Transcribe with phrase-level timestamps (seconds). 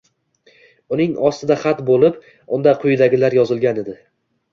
[0.95, 2.17] Uning ostida xat bo`lib
[2.59, 3.95] unda quyidagilar yozilgan edi